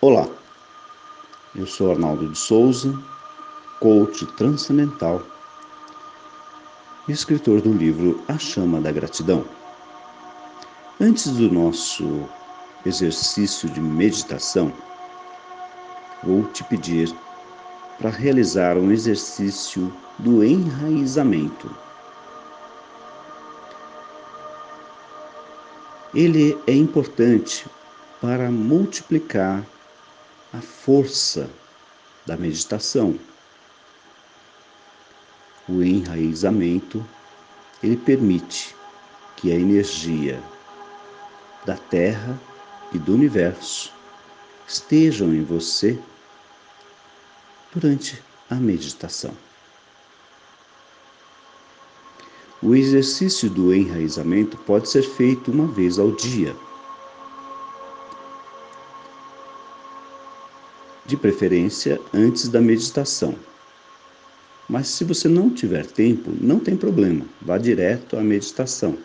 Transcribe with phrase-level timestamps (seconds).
[0.00, 0.28] Olá,
[1.56, 2.96] eu sou Arnaldo de Souza,
[3.80, 5.20] coach transcendental
[7.08, 9.44] e escritor do livro A Chama da Gratidão.
[11.00, 12.28] Antes do nosso
[12.86, 14.72] exercício de meditação,
[16.22, 17.12] vou te pedir
[17.98, 21.68] para realizar um exercício do enraizamento.
[26.14, 27.66] Ele é importante
[28.20, 29.64] para multiplicar
[30.52, 31.50] a força
[32.24, 33.18] da meditação.
[35.68, 37.04] O enraizamento,
[37.82, 38.74] ele permite
[39.36, 40.42] que a energia
[41.66, 42.40] da Terra
[42.92, 43.92] e do universo
[44.66, 45.98] estejam em você
[47.72, 49.36] durante a meditação.
[52.62, 56.56] O exercício do enraizamento pode ser feito uma vez ao dia
[61.08, 63.34] de preferência antes da meditação.
[64.68, 68.98] Mas se você não tiver tempo, não tem problema, vá direto à meditação.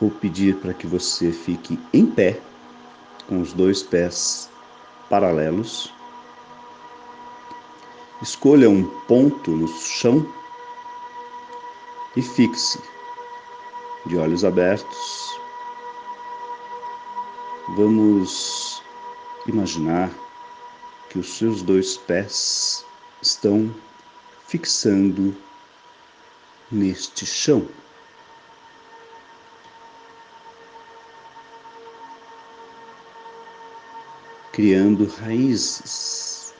[0.00, 2.40] Vou pedir para que você fique em pé,
[3.28, 4.48] com os dois pés
[5.10, 5.92] paralelos.
[8.22, 10.26] Escolha um ponto no chão
[12.16, 12.80] e fixe,
[14.06, 15.35] de olhos abertos,
[17.76, 18.82] Vamos
[19.46, 20.10] imaginar
[21.10, 22.82] que os seus dois pés
[23.20, 23.70] estão
[24.48, 25.36] fixando
[26.72, 27.68] neste chão.
[34.54, 36.54] Criando raízes.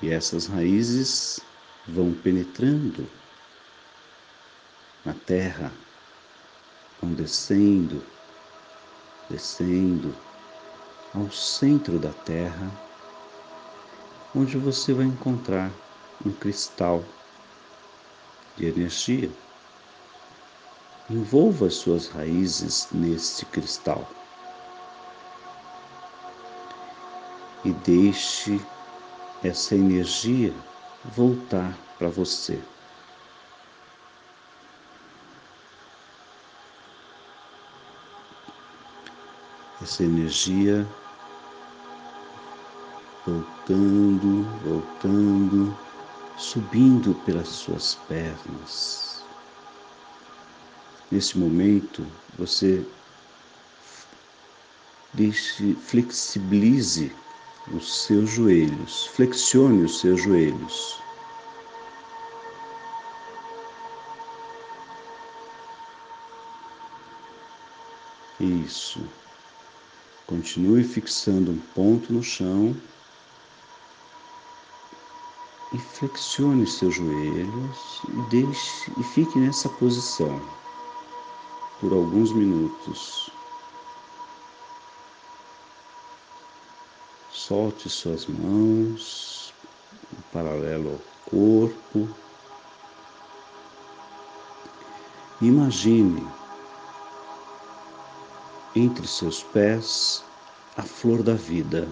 [0.00, 1.40] E essas raízes
[1.86, 3.06] vão penetrando
[5.04, 5.70] na terra,
[7.02, 8.02] vão descendo
[9.28, 10.14] descendo
[11.14, 12.70] ao centro da Terra,
[14.34, 15.70] onde você vai encontrar
[16.24, 17.04] um cristal
[18.56, 19.30] de energia.
[21.10, 24.06] Envolva as suas raízes neste cristal
[27.64, 28.60] e deixe
[29.42, 30.54] essa energia
[31.04, 32.60] voltar para você.
[39.82, 40.86] Essa energia
[43.24, 45.76] voltando, voltando,
[46.36, 49.24] subindo pelas suas pernas.
[51.10, 52.06] Nesse momento,
[52.36, 52.84] você
[55.14, 57.14] deixe, flexibilize
[57.72, 60.98] os seus joelhos, flexione os seus joelhos.
[68.40, 69.00] Isso.
[70.28, 72.76] Continue fixando um ponto no chão
[75.72, 80.38] e flexione seus joelhos e deixe e fique nessa posição
[81.80, 83.30] por alguns minutos.
[87.32, 89.54] Solte suas mãos
[90.12, 92.06] em paralelo ao corpo.
[95.40, 96.28] Imagine
[98.78, 100.22] entre seus pés
[100.76, 101.88] a flor da vida.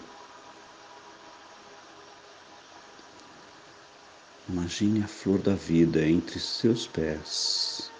[4.49, 7.91] Imagine a flor da vida entre seus pés.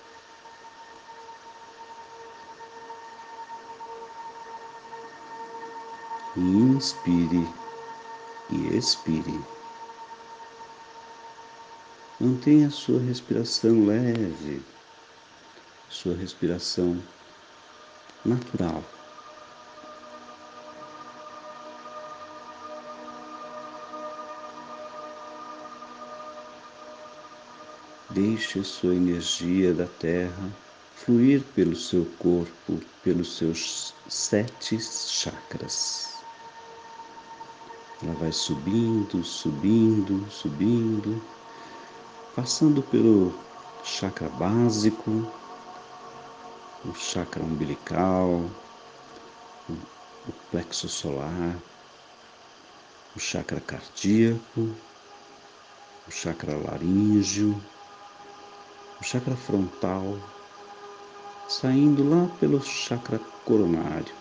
[6.37, 7.49] Inspire
[8.51, 9.41] e expire.
[12.21, 14.63] Mantenha sua respiração leve,
[15.89, 17.03] sua respiração
[18.27, 18.83] natural.
[28.11, 30.51] Deixe sua energia da terra
[30.95, 36.17] fluir pelo seu corpo, pelos seus sete chakras.
[38.03, 41.23] Ela vai subindo, subindo, subindo,
[42.35, 43.33] passando pelo
[43.85, 45.31] chakra básico,
[46.89, 48.51] o chakra umbilical,
[49.69, 51.61] o plexo solar,
[53.15, 54.77] o chakra cardíaco,
[56.07, 57.61] o chakra laríngeo,
[59.01, 60.19] o chakra frontal,
[61.49, 64.15] saindo lá pelo chakra coronário.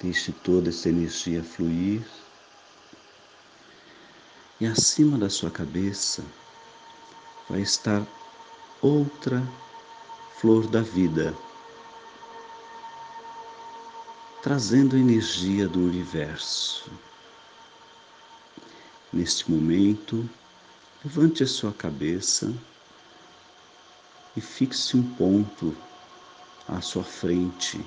[0.00, 2.06] Deixe toda essa energia fluir
[4.60, 6.24] e acima da sua cabeça
[7.48, 8.06] vai estar
[8.82, 9.42] outra
[10.40, 11.34] flor da vida,
[14.42, 16.90] trazendo a energia do universo.
[19.10, 20.28] Neste momento,
[21.02, 22.52] levante a sua cabeça
[24.36, 25.74] e fixe um ponto
[26.68, 27.82] à sua frente,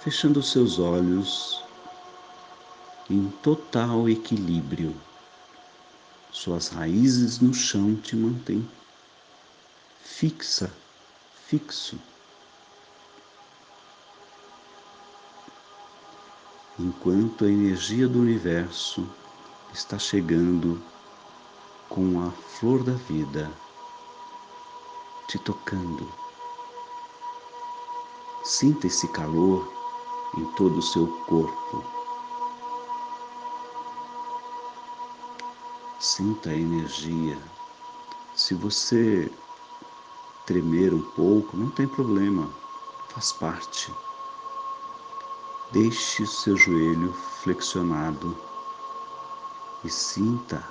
[0.00, 1.62] fechando os seus olhos
[3.08, 4.92] em total equilíbrio.
[6.32, 8.68] Suas raízes no chão te mantêm
[10.16, 10.72] fixa,
[11.48, 11.96] fixo.
[16.76, 19.08] Enquanto a energia do universo
[19.72, 20.82] está chegando
[21.88, 23.48] com a flor da vida,
[25.28, 26.12] te tocando.
[28.44, 29.72] Sinta esse calor
[30.36, 31.84] em todo o seu corpo.
[36.00, 37.38] Sinta a energia.
[38.34, 39.30] Se você
[40.46, 42.48] tremer um pouco, não tem problema,
[43.08, 43.92] faz parte.
[45.72, 47.12] Deixe o seu joelho
[47.42, 48.38] flexionado
[49.84, 50.64] e sinta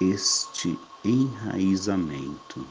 [0.00, 2.64] este enraizamento.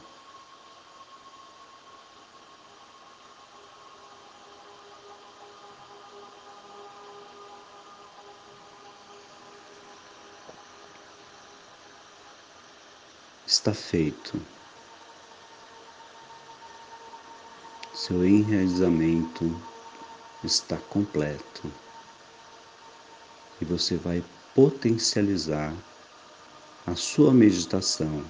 [13.45, 14.39] está feito.
[17.99, 19.53] Seu enraizamento
[20.41, 21.69] está completo
[23.59, 24.23] e você vai
[24.55, 25.75] potencializar
[26.87, 28.23] a sua meditação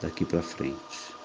[0.00, 1.21] daqui para frente.